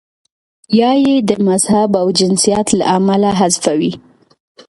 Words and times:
یا 0.79 0.91
یې 1.03 1.15
د 1.29 1.31
مذهب 1.47 1.89
او 2.01 2.07
جنسیت 2.19 2.67
له 2.79 2.83
امله 2.97 3.29
حذفوي. 3.39 3.93